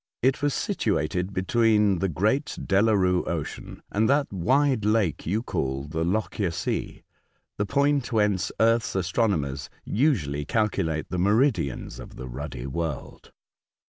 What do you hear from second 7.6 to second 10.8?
point whence earth's astronomers usually cal